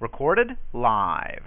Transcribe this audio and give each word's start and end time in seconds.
Recorded 0.00 0.56
live. 0.72 1.42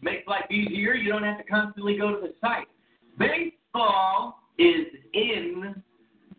Makes 0.00 0.26
life 0.26 0.50
easier. 0.50 0.94
You 0.94 1.12
don't 1.12 1.24
have 1.24 1.36
to 1.38 1.44
constantly 1.44 1.98
go 1.98 2.14
to 2.14 2.20
the 2.20 2.32
site. 2.40 2.68
Baseball 3.18 4.38
is 4.58 4.86
in 5.14 5.82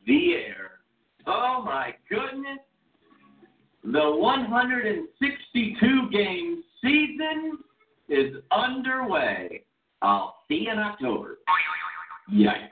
the 0.06 0.34
air. 0.34 0.82
Oh 1.28 1.62
my 1.66 1.96
goodness. 2.10 2.60
The 3.84 4.16
162 4.16 6.10
game 6.12 6.64
season 6.82 7.58
is 8.10 8.36
underway. 8.52 9.64
I'll 10.02 10.40
see 10.48 10.64
you 10.66 10.72
in 10.72 10.80
October. 10.80 11.38
Yikes. 12.32 12.70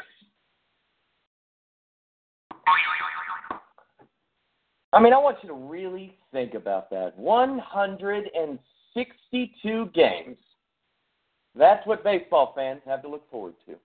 I 4.94 5.02
mean, 5.02 5.14
I 5.14 5.18
want 5.18 5.38
you 5.42 5.48
to 5.50 5.56
really 5.56 6.18
think 6.34 6.54
about 6.54 6.90
that. 6.90 7.18
162 7.18 9.86
games. 9.94 10.38
That's 11.56 11.86
what 11.86 12.04
baseball 12.04 12.54
fans 12.56 12.82
have 12.86 13.02
to 13.02 13.10
look 13.10 13.30
forward 13.30 13.56
to. 13.66 13.76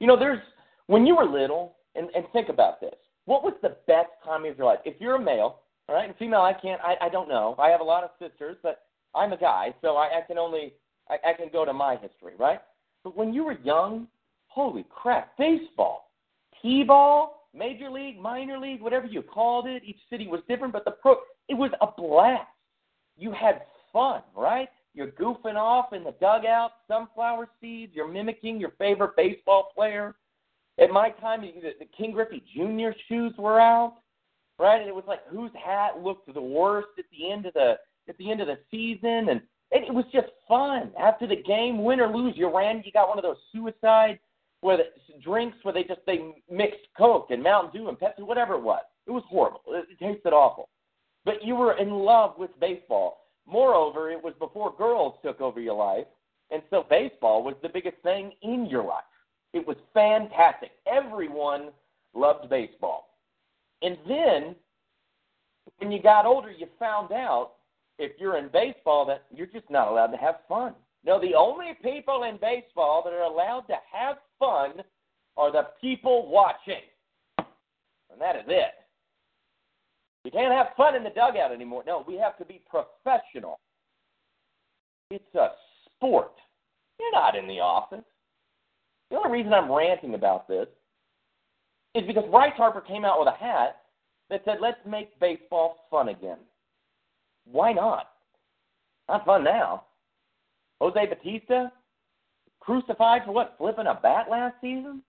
You 0.00 0.06
know, 0.06 0.18
there's 0.18 0.40
when 0.86 1.06
you 1.06 1.16
were 1.16 1.24
little, 1.24 1.76
and, 1.96 2.08
and 2.14 2.24
think 2.32 2.48
about 2.48 2.80
this. 2.80 2.94
What 3.24 3.42
was 3.42 3.54
the 3.62 3.76
best 3.86 4.10
time 4.24 4.44
of 4.44 4.56
your 4.56 4.66
life? 4.66 4.78
If 4.84 5.00
you're 5.00 5.16
a 5.16 5.22
male, 5.22 5.60
all 5.88 5.94
right, 5.94 6.08
and 6.08 6.16
female, 6.16 6.40
I 6.42 6.52
can't, 6.52 6.80
I, 6.80 7.06
I 7.06 7.08
don't 7.08 7.28
know. 7.28 7.56
I 7.58 7.70
have 7.70 7.80
a 7.80 7.84
lot 7.84 8.04
of 8.04 8.10
sisters, 8.20 8.56
but 8.62 8.82
I'm 9.14 9.32
a 9.32 9.36
guy, 9.36 9.74
so 9.80 9.96
I, 9.96 10.18
I 10.18 10.20
can 10.26 10.38
only, 10.38 10.74
I, 11.08 11.14
I 11.30 11.32
can 11.32 11.48
go 11.52 11.64
to 11.64 11.72
my 11.72 11.96
history, 11.96 12.34
right? 12.38 12.60
But 13.02 13.16
when 13.16 13.32
you 13.32 13.44
were 13.44 13.58
young, 13.64 14.06
holy 14.48 14.84
crap, 14.90 15.36
baseball, 15.38 16.10
t-ball, 16.62 17.48
major 17.54 17.90
league, 17.90 18.20
minor 18.20 18.58
league, 18.58 18.82
whatever 18.82 19.06
you 19.06 19.22
called 19.22 19.66
it, 19.66 19.82
each 19.84 19.98
city 20.10 20.26
was 20.26 20.40
different, 20.48 20.72
but 20.72 20.84
the 20.84 20.92
pro, 20.92 21.16
it 21.48 21.54
was 21.54 21.70
a 21.80 21.86
blast. 21.96 22.46
You 23.16 23.32
had 23.32 23.62
fun, 23.92 24.22
right? 24.36 24.68
You're 24.96 25.08
goofing 25.08 25.56
off 25.56 25.92
in 25.92 26.02
the 26.04 26.14
dugout, 26.22 26.70
sunflower 26.88 27.48
seeds. 27.60 27.92
You're 27.94 28.08
mimicking 28.08 28.58
your 28.58 28.72
favorite 28.78 29.14
baseball 29.14 29.68
player. 29.74 30.14
At 30.80 30.90
my 30.90 31.10
time, 31.10 31.42
the, 31.42 31.86
Ken 31.96 32.12
Griffey 32.12 32.42
Jr. 32.54 32.96
shoes 33.06 33.34
were 33.38 33.60
out, 33.60 33.98
right? 34.58 34.80
And 34.80 34.88
it 34.88 34.94
was 34.94 35.04
like 35.06 35.20
whose 35.28 35.50
hat 35.52 36.02
looked 36.02 36.32
the 36.32 36.40
worst 36.40 36.88
at 36.98 37.04
the 37.10 37.30
end 37.30 37.44
of 37.44 37.52
the 37.52 37.74
at 38.08 38.16
the 38.16 38.30
end 38.30 38.40
of 38.40 38.46
the 38.46 38.58
season, 38.70 39.28
and 39.28 39.42
it, 39.70 39.88
it 39.88 39.92
was 39.92 40.04
just 40.12 40.28
fun. 40.48 40.92
After 40.98 41.26
the 41.26 41.42
game, 41.42 41.84
win 41.84 42.00
or 42.00 42.08
lose, 42.08 42.34
you 42.36 42.54
ran. 42.54 42.82
You 42.84 42.92
got 42.92 43.08
one 43.08 43.18
of 43.18 43.24
those 43.24 43.36
suicide 43.52 44.18
where 44.62 44.78
the 44.78 44.84
drinks 45.22 45.58
where 45.62 45.74
they 45.74 45.82
just 45.82 46.00
they 46.06 46.32
mixed 46.50 46.88
Coke 46.96 47.26
and 47.30 47.42
Mountain 47.42 47.78
Dew 47.78 47.88
and 47.90 47.98
Pepsi, 47.98 48.20
whatever 48.20 48.54
it 48.54 48.62
was. 48.62 48.82
It 49.06 49.10
was 49.10 49.24
horrible. 49.28 49.60
It, 49.68 49.86
it 49.90 49.98
tasted 49.98 50.32
awful. 50.32 50.70
But 51.26 51.44
you 51.44 51.54
were 51.54 51.76
in 51.76 51.90
love 51.90 52.34
with 52.38 52.50
baseball. 52.60 53.25
Moreover, 53.46 54.10
it 54.10 54.22
was 54.22 54.34
before 54.38 54.74
girls 54.76 55.14
took 55.22 55.40
over 55.40 55.60
your 55.60 55.76
life, 55.76 56.06
and 56.50 56.62
so 56.70 56.84
baseball 56.88 57.42
was 57.42 57.54
the 57.62 57.68
biggest 57.68 57.96
thing 58.02 58.32
in 58.42 58.66
your 58.66 58.84
life. 58.84 59.04
It 59.52 59.66
was 59.66 59.76
fantastic. 59.94 60.70
Everyone 60.86 61.70
loved 62.14 62.50
baseball. 62.50 63.08
And 63.82 63.96
then 64.08 64.56
when 65.78 65.92
you 65.92 66.02
got 66.02 66.26
older, 66.26 66.50
you 66.50 66.66
found 66.78 67.12
out 67.12 67.52
if 67.98 68.12
you're 68.18 68.36
in 68.36 68.48
baseball 68.52 69.06
that 69.06 69.24
you're 69.34 69.46
just 69.46 69.70
not 69.70 69.88
allowed 69.88 70.08
to 70.08 70.16
have 70.16 70.36
fun. 70.48 70.74
No, 71.04 71.20
the 71.20 71.34
only 71.34 71.72
people 71.82 72.24
in 72.24 72.38
baseball 72.40 73.02
that 73.04 73.12
are 73.12 73.22
allowed 73.22 73.62
to 73.68 73.76
have 73.92 74.16
fun 74.38 74.82
are 75.36 75.52
the 75.52 75.68
people 75.80 76.28
watching. 76.30 76.82
And 77.38 78.20
that 78.20 78.36
is 78.36 78.44
it. 78.48 78.85
You 80.26 80.32
can't 80.32 80.52
have 80.52 80.74
fun 80.76 80.96
in 80.96 81.04
the 81.04 81.10
dugout 81.10 81.52
anymore. 81.52 81.84
No, 81.86 82.04
we 82.04 82.16
have 82.16 82.36
to 82.38 82.44
be 82.44 82.60
professional. 82.68 83.60
It's 85.08 85.34
a 85.36 85.50
sport. 85.84 86.32
You're 86.98 87.12
not 87.12 87.36
in 87.36 87.46
the 87.46 87.60
office. 87.60 88.02
The 89.08 89.18
only 89.18 89.30
reason 89.30 89.54
I'm 89.54 89.70
ranting 89.70 90.14
about 90.14 90.48
this 90.48 90.66
is 91.94 92.04
because 92.08 92.24
Bryce 92.28 92.54
Harper 92.56 92.80
came 92.80 93.04
out 93.04 93.20
with 93.20 93.28
a 93.28 93.36
hat 93.36 93.82
that 94.28 94.42
said, 94.44 94.56
let's 94.60 94.80
make 94.84 95.18
baseball 95.20 95.86
fun 95.92 96.08
again. 96.08 96.38
Why 97.44 97.72
not? 97.72 98.08
Not 99.08 99.24
fun 99.26 99.44
now. 99.44 99.84
Jose 100.80 101.06
Bautista 101.06 101.70
crucified 102.58 103.22
for 103.24 103.30
what? 103.30 103.54
Flipping 103.58 103.86
a 103.86 103.94
bat 104.02 104.26
last 104.28 104.56
season? 104.60 105.02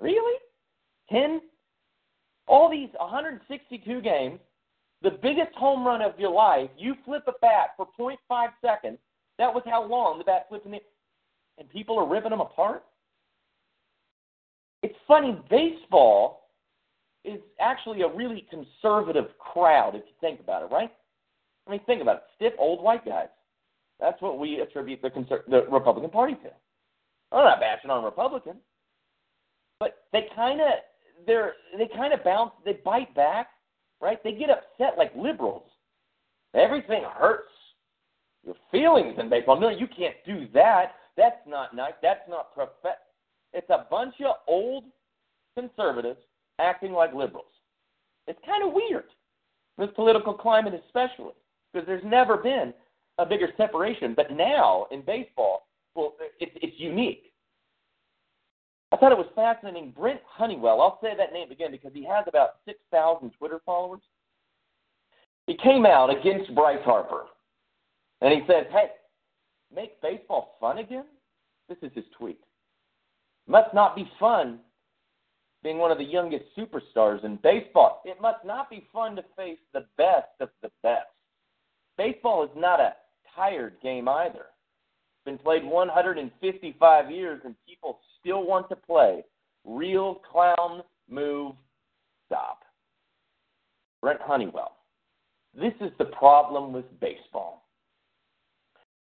Really? 0.00 0.38
10? 1.10 1.42
All 2.46 2.70
these 2.70 2.88
162 2.98 4.00
games, 4.00 4.38
the 5.02 5.10
biggest 5.10 5.54
home 5.56 5.86
run 5.86 6.00
of 6.00 6.18
your 6.18 6.30
life, 6.30 6.70
you 6.78 6.94
flip 7.04 7.24
a 7.26 7.32
bat 7.40 7.70
for 7.76 7.88
0.5 7.98 8.48
seconds. 8.64 8.98
That 9.38 9.52
was 9.52 9.62
how 9.66 9.84
long 9.84 10.18
the 10.18 10.24
bat 10.24 10.46
flipped 10.48 10.66
in 10.66 10.72
the. 10.72 10.78
And 11.58 11.68
people 11.70 11.98
are 11.98 12.06
ripping 12.06 12.30
them 12.30 12.40
apart? 12.40 12.84
It's 14.82 14.96
funny, 15.08 15.40
baseball 15.50 16.50
is 17.24 17.40
actually 17.60 18.02
a 18.02 18.08
really 18.08 18.46
conservative 18.50 19.26
crowd 19.38 19.94
if 19.94 20.02
you 20.06 20.12
think 20.20 20.38
about 20.40 20.62
it, 20.62 20.70
right? 20.70 20.92
I 21.66 21.70
mean, 21.70 21.80
think 21.86 22.02
about 22.02 22.16
it. 22.16 22.22
Stiff 22.36 22.52
old 22.58 22.82
white 22.82 23.04
guys. 23.04 23.28
That's 23.98 24.20
what 24.22 24.38
we 24.38 24.60
attribute 24.60 25.02
the, 25.02 25.08
conser- 25.08 25.46
the 25.48 25.66
Republican 25.70 26.10
Party 26.10 26.34
to. 26.34 26.50
I'm 27.32 27.44
not 27.44 27.60
bashing 27.60 27.90
on 27.90 28.04
Republicans, 28.04 28.60
but 29.80 30.04
they 30.12 30.26
kind 30.36 30.60
of 30.60 30.68
they're 31.26 31.54
they 31.76 31.88
kind 31.96 32.12
of 32.12 32.24
bounce, 32.24 32.52
they 32.64 32.78
bite 32.84 33.14
back, 33.14 33.48
right? 34.00 34.22
They 34.22 34.32
get 34.32 34.50
upset 34.50 34.98
like 34.98 35.12
liberals. 35.16 35.68
Everything 36.54 37.02
hurts 37.04 37.48
your 38.44 38.54
feelings 38.70 39.16
in 39.18 39.28
baseball. 39.28 39.60
No, 39.60 39.68
you 39.68 39.86
can't 39.86 40.16
do 40.24 40.46
that. 40.54 40.92
That's 41.16 41.40
not 41.46 41.74
nice. 41.74 41.94
That's 42.02 42.28
not 42.28 42.54
prof. 42.54 42.68
It's 43.52 43.70
a 43.70 43.86
bunch 43.90 44.14
of 44.24 44.36
old 44.46 44.84
conservatives 45.58 46.20
acting 46.58 46.92
like 46.92 47.14
liberals. 47.14 47.46
It's 48.26 48.38
kind 48.44 48.66
of 48.66 48.74
weird, 48.74 49.04
this 49.78 49.88
political 49.94 50.34
climate 50.34 50.74
especially, 50.86 51.32
because 51.72 51.86
there's 51.86 52.04
never 52.04 52.36
been 52.36 52.72
a 53.18 53.26
bigger 53.26 53.48
separation. 53.56 54.14
But 54.14 54.32
now 54.32 54.86
in 54.90 55.02
baseball, 55.02 55.68
well, 55.94 56.14
it's, 56.40 56.52
it's 56.56 56.78
unique. 56.78 57.32
I 58.92 58.96
thought 58.96 59.12
it 59.12 59.18
was 59.18 59.26
fascinating. 59.34 59.92
Brent 59.96 60.20
Honeywell, 60.26 60.80
I'll 60.80 60.98
say 61.02 61.14
that 61.16 61.32
name 61.32 61.50
again 61.50 61.72
because 61.72 61.92
he 61.92 62.04
has 62.04 62.24
about 62.28 62.56
6,000 62.66 63.30
Twitter 63.36 63.60
followers. 63.66 64.00
He 65.46 65.56
came 65.56 65.86
out 65.86 66.10
against 66.10 66.54
Bryce 66.54 66.82
Harper 66.84 67.24
and 68.20 68.32
he 68.32 68.40
says, 68.46 68.66
Hey, 68.70 68.90
make 69.74 70.00
baseball 70.00 70.56
fun 70.60 70.78
again? 70.78 71.04
This 71.68 71.78
is 71.82 71.90
his 71.94 72.04
tweet. 72.16 72.38
Must 73.48 73.72
not 73.74 73.96
be 73.96 74.08
fun 74.18 74.60
being 75.62 75.78
one 75.78 75.90
of 75.90 75.98
the 75.98 76.04
youngest 76.04 76.44
superstars 76.56 77.24
in 77.24 77.38
baseball. 77.42 78.02
It 78.04 78.20
must 78.20 78.44
not 78.44 78.70
be 78.70 78.86
fun 78.92 79.16
to 79.16 79.24
face 79.36 79.58
the 79.72 79.84
best 79.96 80.28
of 80.40 80.48
the 80.62 80.70
best. 80.82 81.08
Baseball 81.98 82.44
is 82.44 82.50
not 82.56 82.80
a 82.80 82.94
tired 83.34 83.74
game 83.82 84.08
either. 84.08 84.46
It's 84.46 85.24
been 85.24 85.38
played 85.38 85.64
155 85.64 87.10
years 87.10 87.40
and 87.44 87.54
people 87.66 87.98
still 88.26 88.44
want 88.44 88.68
to 88.68 88.76
play. 88.76 89.22
Real 89.64 90.20
clown 90.30 90.82
move 91.08 91.54
stop. 92.26 92.62
Brent 94.02 94.20
Honeywell. 94.20 94.76
This 95.54 95.72
is 95.80 95.90
the 95.98 96.06
problem 96.06 96.72
with 96.72 96.84
baseball. 97.00 97.62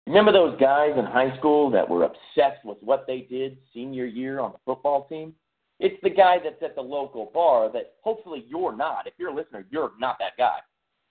Remember 0.06 0.34
those 0.34 0.60
guys 0.60 0.92
in 0.98 1.06
high 1.06 1.36
school 1.38 1.70
that 1.72 1.90
were 1.90 2.04
obsessed 2.04 2.64
with 2.66 2.78
what 2.82 3.06
they 3.08 3.22
did 3.30 3.58
senior 3.74 4.06
year 4.06 4.40
on 4.40 4.52
the 4.52 4.58
football 4.66 5.08
team? 5.08 5.34
It's 5.80 6.00
the 6.04 6.10
guy 6.10 6.38
that's 6.44 6.62
at 6.62 6.76
the 6.76 6.82
local 6.82 7.32
bar 7.34 7.72
that 7.72 7.94
hopefully 8.02 8.46
you're 8.48 8.76
not. 8.76 9.08
If 9.08 9.14
you're 9.18 9.30
a 9.30 9.36
listener, 9.36 9.66
you're 9.72 9.92
not 10.00 10.18
that 10.20 10.38
guy. 10.38 10.58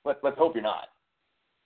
Let's 0.04 0.20
let's 0.22 0.38
hope 0.38 0.54
you're 0.54 0.62
not. 0.62 0.88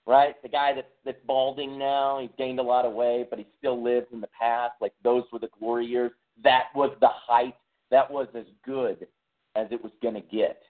Right? 0.07 0.41
The 0.41 0.49
guy 0.49 0.71
that's 0.73 1.17
balding 1.27 1.77
now, 1.77 2.19
he's 2.21 2.31
gained 2.37 2.59
a 2.59 2.63
lot 2.63 2.85
of 2.85 2.93
weight, 2.93 3.27
but 3.29 3.39
he 3.39 3.45
still 3.57 3.83
lives 3.83 4.07
in 4.13 4.21
the 4.21 4.29
past. 4.39 4.73
Like 4.79 4.93
those 5.03 5.23
were 5.31 5.39
the 5.39 5.49
glory 5.59 5.85
years. 5.85 6.11
That 6.43 6.65
was 6.75 6.95
the 7.01 7.09
height, 7.09 7.55
that 7.91 8.09
was 8.09 8.27
as 8.35 8.45
good 8.65 9.07
as 9.55 9.67
it 9.71 9.81
was 9.81 9.91
going 10.01 10.13
to 10.13 10.21
get. 10.21 10.61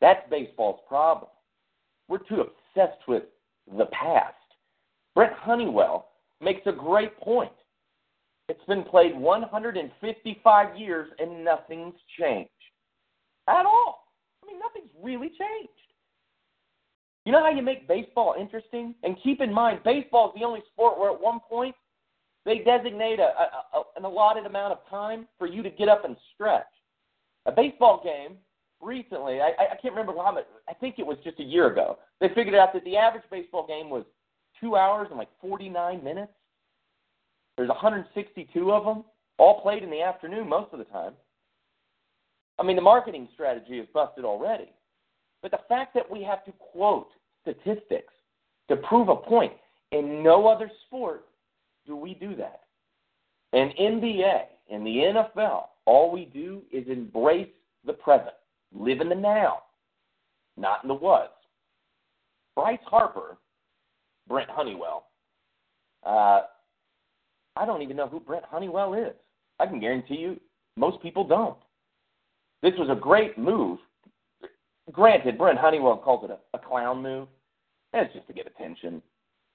That's 0.00 0.28
baseball's 0.30 0.80
problem. 0.88 1.30
We're 2.08 2.18
too 2.18 2.42
obsessed 2.42 3.06
with 3.06 3.24
the 3.78 3.86
past. 3.86 4.34
Brent 5.14 5.32
Honeywell 5.34 6.08
makes 6.40 6.66
a 6.66 6.72
great 6.72 7.18
point. 7.20 7.52
It's 8.48 8.64
been 8.66 8.82
played 8.82 9.16
155 9.16 10.76
years 10.76 11.08
and 11.18 11.44
nothing's 11.44 11.94
changed 12.18 12.50
at 13.48 13.64
all. 13.64 14.08
I 14.42 14.46
mean, 14.46 14.58
nothing's 14.58 14.90
really 15.02 15.28
changed. 15.28 15.70
You 17.24 17.30
know 17.30 17.42
how 17.42 17.50
you 17.50 17.62
make 17.62 17.86
baseball 17.86 18.34
interesting? 18.38 18.94
And 19.04 19.16
keep 19.22 19.40
in 19.40 19.52
mind, 19.52 19.80
baseball 19.84 20.28
is 20.28 20.40
the 20.40 20.44
only 20.44 20.60
sport 20.72 20.98
where 20.98 21.12
at 21.12 21.20
one 21.20 21.38
point 21.48 21.74
they 22.44 22.58
designate 22.58 23.18
a, 23.18 23.22
a, 23.22 23.78
a, 23.78 23.82
an 23.96 24.04
allotted 24.04 24.46
amount 24.46 24.72
of 24.72 24.78
time 24.88 25.26
for 25.38 25.46
you 25.46 25.62
to 25.62 25.70
get 25.70 25.88
up 25.88 26.04
and 26.04 26.16
stretch. 26.34 26.66
A 27.46 27.52
baseball 27.52 28.00
game 28.04 28.36
recently, 28.80 29.40
I, 29.40 29.52
I 29.58 29.76
can't 29.80 29.94
remember 29.94 30.12
how 30.16 30.32
much, 30.32 30.44
I 30.68 30.74
think 30.74 30.98
it 30.98 31.06
was 31.06 31.18
just 31.24 31.38
a 31.40 31.44
year 31.44 31.70
ago, 31.70 31.98
they 32.20 32.28
figured 32.28 32.54
out 32.54 32.72
that 32.72 32.84
the 32.84 32.96
average 32.96 33.24
baseball 33.30 33.66
game 33.66 33.90
was 33.90 34.04
two 34.60 34.76
hours 34.76 35.08
and 35.10 35.18
like 35.18 35.28
49 35.40 36.02
minutes. 36.02 36.32
There's 37.56 37.68
162 37.68 38.72
of 38.72 38.84
them, 38.84 39.04
all 39.38 39.60
played 39.60 39.82
in 39.82 39.90
the 39.90 40.02
afternoon 40.02 40.48
most 40.48 40.72
of 40.72 40.78
the 40.78 40.84
time. 40.86 41.12
I 42.58 42.64
mean, 42.64 42.76
the 42.76 42.82
marketing 42.82 43.28
strategy 43.34 43.78
is 43.78 43.86
busted 43.92 44.24
already. 44.24 44.72
But 45.42 45.50
the 45.50 45.60
fact 45.68 45.94
that 45.94 46.08
we 46.10 46.22
have 46.22 46.44
to 46.44 46.52
quote 46.52 47.08
statistics 47.42 48.12
to 48.68 48.76
prove 48.76 49.08
a 49.08 49.16
point, 49.16 49.52
in 49.92 50.22
no 50.22 50.48
other 50.48 50.70
sport 50.86 51.24
do 51.86 51.96
we 51.96 52.14
do 52.14 52.34
that. 52.36 52.60
In 53.52 53.70
NBA, 53.78 54.42
in 54.68 54.84
the 54.84 55.24
NFL, 55.36 55.64
all 55.84 56.10
we 56.10 56.24
do 56.26 56.62
is 56.72 56.86
embrace 56.88 57.48
the 57.84 57.92
present, 57.92 58.34
live 58.72 59.00
in 59.00 59.08
the 59.08 59.14
now, 59.14 59.58
not 60.56 60.82
in 60.84 60.88
the 60.88 60.94
was. 60.94 61.28
Bryce 62.54 62.78
Harper, 62.86 63.38
Brent 64.28 64.48
Honeywell, 64.50 65.06
uh, 66.04 66.42
I 67.56 67.66
don't 67.66 67.82
even 67.82 67.96
know 67.96 68.08
who 68.08 68.20
Brent 68.20 68.44
Honeywell 68.44 68.94
is. 68.94 69.14
I 69.60 69.66
can 69.66 69.80
guarantee 69.80 70.16
you 70.16 70.40
most 70.76 71.02
people 71.02 71.24
don't. 71.24 71.58
This 72.62 72.72
was 72.78 72.88
a 72.90 72.98
great 73.00 73.36
move. 73.36 73.78
Granted, 74.90 75.38
Brent 75.38 75.58
Honeywell 75.58 75.98
calls 75.98 76.24
it 76.24 76.30
a, 76.30 76.56
a 76.56 76.60
clown 76.60 77.02
move. 77.02 77.28
That's 77.92 78.12
just 78.14 78.26
to 78.28 78.32
get 78.32 78.46
attention. 78.46 79.02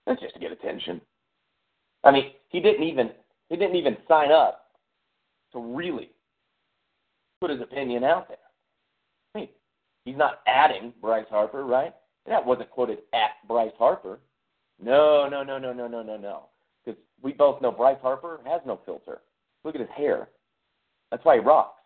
That's 0.05 0.21
just 0.21 0.35
to 0.35 0.39
get 0.39 0.51
attention. 0.51 1.01
I 2.03 2.11
mean, 2.11 2.31
he 2.49 2.59
didn't 2.59 2.83
even 2.83 3.11
he 3.49 3.55
didn't 3.55 3.75
even 3.75 3.97
sign 4.07 4.31
up 4.31 4.65
to 5.53 5.59
really 5.59 6.09
put 7.39 7.49
his 7.49 7.61
opinion 7.61 8.03
out 8.03 8.27
there. 8.27 8.37
I 9.33 9.39
mean, 9.39 9.49
he's 10.05 10.17
not 10.17 10.41
adding 10.47 10.93
Bryce 11.01 11.25
Harper, 11.29 11.65
right? 11.65 11.93
That 12.25 12.45
wasn't 12.45 12.69
quoted 12.71 12.99
at 13.13 13.47
Bryce 13.47 13.71
Harper. 13.77 14.19
No, 14.81 15.27
no, 15.29 15.43
no, 15.43 15.57
no, 15.57 15.73
no, 15.73 15.87
no, 15.87 16.03
no, 16.03 16.17
no. 16.17 16.43
Because 16.83 16.99
we 17.21 17.33
both 17.33 17.61
know 17.61 17.71
Bryce 17.71 17.97
Harper 18.01 18.41
has 18.45 18.61
no 18.65 18.79
filter. 18.85 19.21
Look 19.63 19.75
at 19.75 19.81
his 19.81 19.89
hair. 19.95 20.29
That's 21.11 21.23
why 21.23 21.35
he 21.35 21.41
rocks. 21.41 21.81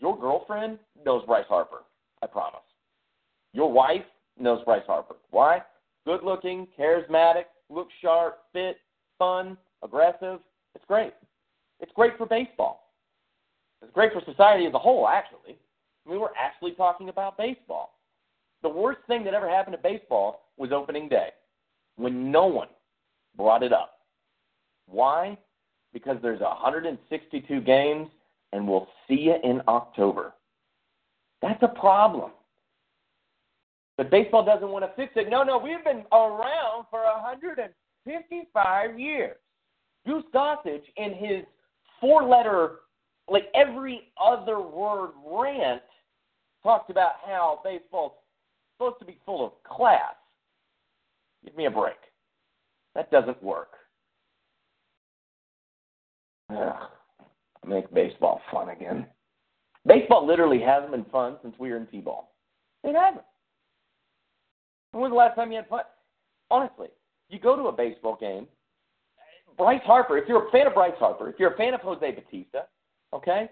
Your 0.00 0.18
girlfriend 0.18 0.78
knows 1.04 1.24
Bryce 1.26 1.46
Harper. 1.48 1.84
I 2.22 2.26
promise. 2.26 2.60
Your 3.52 3.70
wife 3.70 4.04
knows 4.38 4.64
Bryce 4.64 4.82
Harper. 4.86 5.16
Why? 5.30 5.62
Good 6.06 6.22
looking, 6.24 6.66
charismatic, 6.78 7.44
looks 7.68 7.92
sharp, 8.00 8.38
fit, 8.52 8.78
fun, 9.18 9.56
aggressive. 9.82 10.40
It's 10.74 10.84
great. 10.86 11.12
It's 11.80 11.92
great 11.94 12.16
for 12.16 12.26
baseball. 12.26 12.92
It's 13.82 13.92
great 13.92 14.12
for 14.12 14.22
society 14.24 14.66
as 14.66 14.74
a 14.74 14.78
whole, 14.78 15.08
actually. 15.08 15.58
I 16.06 16.10
mean, 16.10 16.20
we're 16.20 16.28
actually 16.38 16.72
talking 16.72 17.08
about 17.08 17.36
baseball. 17.36 17.98
The 18.62 18.68
worst 18.68 19.00
thing 19.06 19.24
that 19.24 19.34
ever 19.34 19.48
happened 19.48 19.76
to 19.76 19.82
baseball 19.82 20.48
was 20.56 20.70
opening 20.72 21.08
day 21.08 21.30
when 21.96 22.30
no 22.30 22.46
one 22.46 22.68
brought 23.36 23.62
it 23.62 23.72
up. 23.72 23.94
Why? 24.86 25.36
Because 25.92 26.16
there's 26.22 26.40
162 26.40 27.60
games 27.60 28.08
and 28.52 28.66
we'll 28.68 28.88
see 29.08 29.14
you 29.14 29.36
in 29.42 29.62
October. 29.66 30.34
That's 31.40 31.62
a 31.62 31.68
problem. 31.68 32.30
But 33.96 34.10
baseball 34.10 34.44
doesn't 34.44 34.68
want 34.68 34.84
to 34.84 34.90
fix 34.96 35.12
it. 35.16 35.28
No, 35.28 35.42
no, 35.42 35.58
we've 35.58 35.84
been 35.84 36.04
around 36.12 36.86
for 36.90 37.00
155 38.04 38.98
years. 38.98 39.36
Goose 40.06 40.24
Gossage, 40.34 40.82
in 40.96 41.14
his 41.14 41.44
four 42.00 42.24
letter, 42.24 42.80
like 43.28 43.44
every 43.54 44.12
other 44.20 44.60
word 44.60 45.10
rant, 45.24 45.82
talked 46.62 46.90
about 46.90 47.12
how 47.24 47.60
baseball's 47.64 48.12
supposed 48.76 48.98
to 48.98 49.04
be 49.04 49.18
full 49.24 49.44
of 49.44 49.52
class. 49.64 50.14
Give 51.44 51.56
me 51.56 51.66
a 51.66 51.70
break. 51.70 51.96
That 52.94 53.10
doesn't 53.10 53.42
work. 53.42 53.70
Ugh 56.50 56.88
make 57.66 57.92
baseball 57.92 58.40
fun 58.50 58.70
again. 58.70 59.06
Baseball 59.86 60.26
literally 60.26 60.60
hasn't 60.60 60.92
been 60.92 61.04
fun 61.06 61.36
since 61.42 61.54
we 61.58 61.70
were 61.70 61.76
in 61.76 61.86
T-ball. 61.86 62.32
It 62.84 62.94
hasn't. 62.94 63.24
When 64.92 65.02
was 65.02 65.10
the 65.10 65.16
last 65.16 65.34
time 65.34 65.50
you 65.50 65.56
had 65.56 65.68
fun? 65.68 65.82
Honestly, 66.50 66.88
you 67.32 67.40
go 67.40 67.56
to 67.56 67.64
a 67.64 67.72
baseball 67.72 68.16
game. 68.20 68.46
Bryce 69.58 69.82
Harper, 69.84 70.16
if 70.18 70.28
you're 70.28 70.48
a 70.48 70.50
fan 70.50 70.66
of 70.66 70.74
Bryce 70.74 70.92
Harper, 70.98 71.28
if 71.28 71.36
you're 71.38 71.52
a 71.52 71.56
fan 71.56 71.74
of 71.74 71.80
Jose 71.80 72.10
Bautista, 72.10 72.66
okay, 73.12 73.50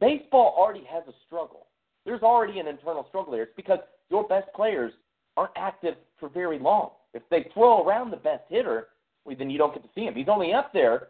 baseball 0.00 0.54
already 0.56 0.84
has 0.90 1.02
a 1.08 1.12
struggle. 1.26 1.66
There's 2.04 2.22
already 2.22 2.60
an 2.60 2.66
internal 2.66 3.06
struggle 3.08 3.32
there. 3.32 3.42
It's 3.42 3.52
because 3.56 3.78
your 4.10 4.24
best 4.24 4.46
players 4.54 4.92
aren't 5.36 5.52
active 5.56 5.94
for 6.18 6.28
very 6.28 6.58
long. 6.58 6.90
If 7.12 7.22
they 7.30 7.50
throw 7.54 7.84
around 7.86 8.10
the 8.10 8.16
best 8.16 8.44
hitter, 8.48 8.88
well, 9.24 9.36
then 9.38 9.50
you 9.50 9.58
don't 9.58 9.72
get 9.72 9.82
to 9.82 9.88
see 9.94 10.02
him. 10.02 10.14
He's 10.14 10.28
only 10.28 10.52
up 10.52 10.72
there 10.72 11.08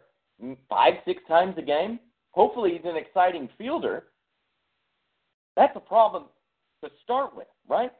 five, 0.69 0.93
six 1.05 1.21
times 1.27 1.55
a 1.57 1.61
game. 1.61 1.99
Hopefully, 2.31 2.71
he's 2.73 2.89
an 2.89 2.97
exciting 2.97 3.49
fielder. 3.57 4.05
That's 5.55 5.75
a 5.75 5.79
problem 5.79 6.25
to 6.83 6.89
start 7.03 7.35
with, 7.35 7.47
right? 7.67 7.91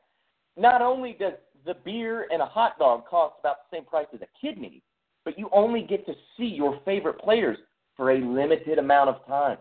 Not 0.58 0.82
only 0.82 1.16
does 1.20 1.34
the 1.66 1.76
beer 1.84 2.28
and 2.32 2.42
a 2.42 2.46
hot 2.46 2.78
dog 2.78 3.06
cost 3.08 3.36
about 3.40 3.58
the 3.70 3.78
same 3.78 3.86
price 3.86 4.08
as 4.14 4.22
a 4.22 4.28
kidney, 4.40 4.82
but 5.24 5.38
you 5.38 5.50
only 5.52 5.82
get 5.82 6.06
to 6.06 6.14
see 6.38 6.46
your 6.46 6.80
favorite 6.86 7.20
players 7.20 7.58
for 7.98 8.12
a 8.12 8.20
limited 8.20 8.78
amount 8.78 9.10
of 9.10 9.26
time. 9.28 9.58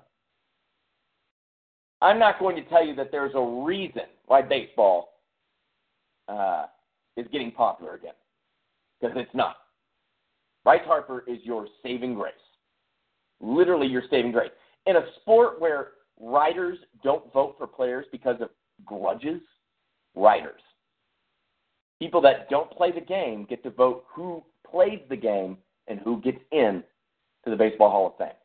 I'm 2.03 2.19
not 2.19 2.39
going 2.39 2.57
to 2.57 2.65
tell 2.65 2.85
you 2.85 2.95
that 2.97 3.11
there's 3.11 3.33
a 3.35 3.63
reason 3.65 4.03
why 4.27 4.43
baseball 4.43 5.15
uh, 6.29 6.67
is 7.17 7.27
getting 7.33 7.51
popular 7.51 7.95
again, 7.95 8.15
because 9.01 9.17
it's 9.17 9.35
not. 9.35 9.57
Bryce 10.65 10.83
Harper 10.85 11.25
is 11.27 11.39
your 11.45 11.67
saving 11.83 12.15
grace. 12.15 12.33
Literally, 13.41 13.87
your 13.87 14.03
saving 14.11 14.33
grace 14.33 14.51
in 14.87 14.97
a 14.97 15.03
sport 15.21 15.61
where 15.61 15.93
writers 16.21 16.79
don't 17.03 17.33
vote 17.33 17.55
for 17.59 17.67
players 17.67 18.07
because 18.13 18.37
of 18.41 18.51
grudges, 18.85 19.41
writers. 20.15 20.61
People 22.01 22.21
that 22.23 22.51
don't 22.51 22.71
play 22.71 22.93
the 22.93 23.01
game 23.01 23.47
get 23.49 23.63
to 23.63 23.71
vote 23.71 24.05
who 24.13 24.43
plays 24.69 25.01
the 25.09 25.17
game 25.17 25.59
and 25.89 26.01
who 26.01 26.21
gets 26.21 26.41
in 26.53 26.83
to 27.45 27.51
the 27.51 27.57
Baseball 27.57 27.91
Hall 27.91 28.07
of 28.09 28.17
Fame. 28.19 28.37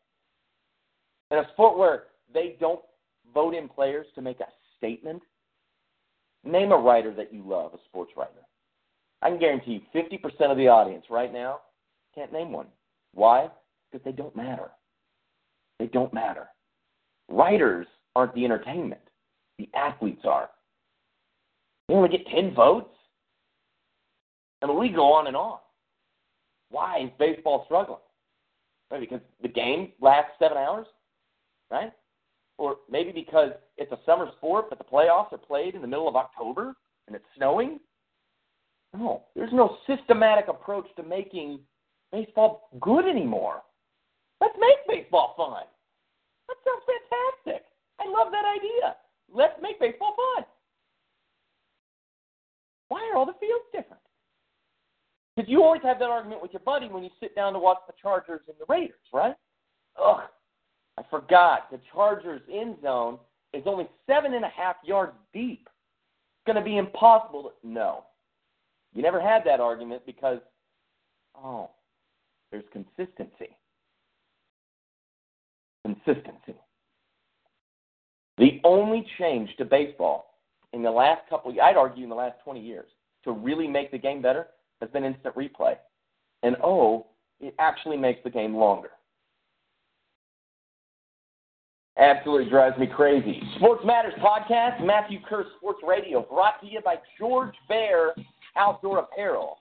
In 1.31 1.39
a 1.39 1.47
sport 1.53 1.77
where 1.77 2.03
they 2.33 2.55
don't 2.59 2.81
vote 3.33 3.53
in 3.53 3.67
players 3.67 4.05
to 4.15 4.21
make 4.21 4.39
a 4.39 4.47
statement, 4.77 5.21
name 6.43 6.71
a 6.71 6.77
writer 6.77 7.13
that 7.13 7.33
you 7.33 7.43
love, 7.45 7.73
a 7.73 7.77
sports 7.85 8.11
writer. 8.15 8.31
I 9.21 9.29
can 9.29 9.39
guarantee 9.39 9.81
you 9.93 10.01
50% 10.01 10.51
of 10.51 10.57
the 10.57 10.67
audience 10.67 11.05
right 11.09 11.31
now 11.31 11.59
can't 12.15 12.31
name 12.33 12.51
one. 12.51 12.67
Why? 13.13 13.49
Because 13.91 14.03
they 14.05 14.11
don't 14.11 14.35
matter. 14.35 14.69
They 15.79 15.87
don't 15.87 16.13
matter. 16.13 16.47
Writers 17.29 17.87
aren't 18.15 18.33
the 18.33 18.45
entertainment. 18.45 19.01
The 19.57 19.69
athletes 19.73 20.23
are. 20.25 20.49
They 21.87 21.95
only 21.95 22.09
get 22.09 22.27
10 22.27 22.53
votes. 22.53 22.93
And 24.61 24.75
we 24.77 24.89
go 24.89 25.13
on 25.13 25.27
and 25.27 25.35
on. 25.35 25.59
Why 26.69 27.03
is 27.03 27.09
baseball 27.17 27.63
struggling? 27.65 27.99
Maybe 28.91 29.05
because 29.05 29.21
the 29.41 29.47
game 29.47 29.91
lasts 30.01 30.31
seven 30.39 30.57
hours, 30.57 30.87
right? 31.71 31.91
Or 32.57 32.77
maybe 32.89 33.11
because 33.11 33.51
it's 33.77 33.91
a 33.91 33.99
summer 34.05 34.27
sport, 34.37 34.65
but 34.69 34.77
the 34.77 34.83
playoffs 34.83 35.31
are 35.31 35.37
played 35.37 35.75
in 35.75 35.81
the 35.81 35.87
middle 35.87 36.07
of 36.07 36.15
October 36.15 36.73
and 37.07 37.15
it's 37.15 37.25
snowing. 37.37 37.79
No, 38.93 39.23
there's 39.35 39.53
no 39.53 39.77
systematic 39.87 40.47
approach 40.47 40.87
to 40.95 41.03
making 41.03 41.59
baseball 42.11 42.69
good 42.81 43.05
anymore. 43.05 43.61
Let's 44.41 44.55
make 44.59 44.87
baseball 44.87 45.35
fun. 45.37 45.63
That 46.47 46.57
sounds 46.65 46.83
fantastic. 46.85 47.65
I 47.99 48.09
love 48.09 48.31
that 48.31 48.45
idea. 48.57 48.95
Let's 49.31 49.61
make 49.61 49.79
baseball 49.79 50.15
fun. 50.15 50.45
Why 52.87 53.07
are 53.11 53.17
all 53.17 53.25
the 53.25 53.33
fields 53.39 53.65
different? 53.71 53.98
Because 55.39 55.49
you 55.49 55.63
always 55.63 55.81
have 55.83 55.99
that 55.99 56.09
argument 56.09 56.41
with 56.41 56.51
your 56.51 56.59
buddy 56.65 56.89
when 56.89 57.01
you 57.01 57.09
sit 57.21 57.33
down 57.33 57.53
to 57.53 57.59
watch 57.59 57.77
the 57.87 57.93
Chargers 58.01 58.41
and 58.49 58.57
the 58.59 58.65
Raiders, 58.67 58.99
right? 59.13 59.35
Ugh. 59.97 60.23
I 60.97 61.03
forgot 61.09 61.71
the 61.71 61.79
Chargers' 61.93 62.41
end 62.51 62.75
zone 62.81 63.19
is 63.53 63.63
only 63.65 63.87
seven 64.05 64.33
and 64.33 64.43
a 64.43 64.49
half 64.49 64.75
yards 64.83 65.13
deep. 65.33 65.69
It's 65.69 66.45
going 66.45 66.57
to 66.57 66.61
be 66.61 66.75
impossible. 66.75 67.43
To, 67.43 67.51
no, 67.65 68.03
you 68.93 69.01
never 69.01 69.21
had 69.21 69.43
that 69.45 69.61
argument 69.61 70.01
because, 70.05 70.39
oh, 71.41 71.69
there's 72.51 72.65
consistency. 72.73 73.55
Consistency. 75.85 76.59
The 78.37 78.59
only 78.65 79.07
change 79.17 79.55
to 79.57 79.63
baseball 79.63 80.33
in 80.73 80.83
the 80.83 80.91
last 80.91 81.21
couple, 81.29 81.55
I'd 81.63 81.77
argue 81.77 82.03
in 82.03 82.09
the 82.09 82.15
last 82.15 82.39
20 82.43 82.59
years, 82.59 82.89
to 83.23 83.31
really 83.31 83.69
make 83.69 83.91
the 83.91 83.97
game 83.97 84.21
better 84.21 84.47
has 84.81 84.89
been 84.91 85.03
instant 85.03 85.35
replay. 85.35 85.75
And 86.43 86.55
oh, 86.63 87.07
it 87.39 87.55
actually 87.59 87.97
makes 87.97 88.21
the 88.23 88.29
game 88.29 88.55
longer. 88.55 88.91
Absolutely 91.97 92.47
drives 92.49 92.77
me 92.77 92.87
crazy. 92.87 93.41
Sports 93.57 93.83
Matters 93.85 94.13
Podcast, 94.19 94.85
Matthew 94.85 95.19
Kerr 95.27 95.45
Sports 95.57 95.79
Radio, 95.85 96.21
brought 96.21 96.61
to 96.61 96.67
you 96.67 96.79
by 96.83 96.95
George 97.17 97.53
Bear 97.67 98.13
Outdoor 98.55 98.99
Apparel. 98.99 99.57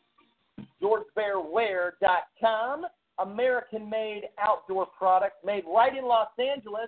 GeorgeBearWear.com, 0.80 2.86
American 3.18 3.90
made 3.90 4.28
outdoor 4.38 4.86
products 4.86 5.38
made 5.44 5.64
right 5.66 5.96
in 5.96 6.04
Los 6.04 6.28
Angeles, 6.38 6.86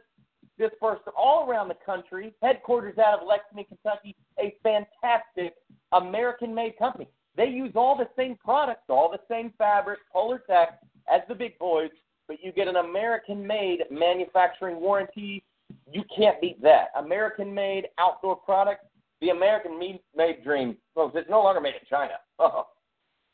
dispersed 0.56 1.02
all 1.16 1.50
around 1.50 1.66
the 1.66 1.75
country, 1.84 2.32
headquarters 2.42 2.99
out 2.99 3.20
of 3.20 3.26
Lexington, 3.26 3.64
Kentucky, 3.64 4.14
a 4.38 4.54
fantastic 4.62 5.54
American 5.92 6.54
made 6.54 6.78
company. 6.78 7.08
They 7.40 7.47
use 7.47 7.73
all 7.75 7.97
the 7.97 8.06
same 8.18 8.37
products, 8.37 8.82
all 8.90 9.11
the 9.11 9.20
same 9.26 9.54
fabrics, 9.56 10.02
Polartec 10.14 10.73
as 11.11 11.23
the 11.26 11.35
big 11.35 11.59
boys, 11.59 11.88
but 12.28 12.37
you 12.42 12.52
get 12.52 12.68
an 12.68 12.76
American 12.76 13.47
made 13.47 13.78
manufacturing 13.90 14.78
warranty. 14.78 15.42
You 15.90 16.02
can't 16.14 16.38
beat 16.42 16.61
that. 16.61 16.88
American 16.99 17.54
made 17.54 17.88
outdoor 17.99 18.37
products, 18.37 18.85
the 19.23 19.30
American 19.30 19.78
made 19.78 20.44
dream. 20.44 20.76
Folks, 20.94 21.16
it's 21.16 21.30
no 21.30 21.40
longer 21.40 21.62
made 21.62 21.76
in 21.80 21.87
China. 21.88 22.12
Oh, 22.38 22.66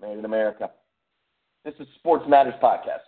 made 0.00 0.18
in 0.18 0.24
America. 0.24 0.70
This 1.64 1.74
is 1.80 1.88
Sports 1.98 2.26
Matters 2.28 2.54
Podcast. 2.62 3.06